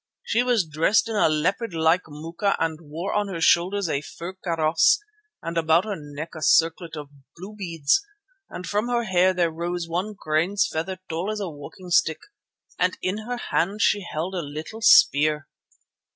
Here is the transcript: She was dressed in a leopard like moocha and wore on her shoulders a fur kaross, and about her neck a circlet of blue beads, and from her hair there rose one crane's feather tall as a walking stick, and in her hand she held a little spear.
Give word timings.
She 0.23 0.41
was 0.41 0.65
dressed 0.65 1.07
in 1.07 1.15
a 1.15 1.29
leopard 1.29 1.75
like 1.75 2.05
moocha 2.07 2.55
and 2.57 2.79
wore 2.81 3.13
on 3.13 3.27
her 3.27 3.39
shoulders 3.39 3.87
a 3.87 4.01
fur 4.01 4.33
kaross, 4.33 4.97
and 5.43 5.59
about 5.59 5.85
her 5.85 5.93
neck 5.95 6.33
a 6.33 6.41
circlet 6.41 6.95
of 6.95 7.11
blue 7.37 7.53
beads, 7.55 8.01
and 8.49 8.65
from 8.65 8.87
her 8.87 9.03
hair 9.03 9.31
there 9.31 9.51
rose 9.51 9.87
one 9.87 10.15
crane's 10.15 10.65
feather 10.65 10.97
tall 11.07 11.29
as 11.29 11.39
a 11.39 11.51
walking 11.51 11.91
stick, 11.91 12.21
and 12.79 12.97
in 13.03 13.27
her 13.29 13.37
hand 13.37 13.83
she 13.83 14.01
held 14.01 14.33
a 14.33 14.41
little 14.41 14.81
spear. 14.81 15.47